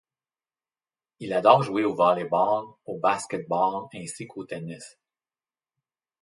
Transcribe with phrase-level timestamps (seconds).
[1.19, 4.97] Il adore jouer au volleyball, au basketball ainsi qu'au tennis.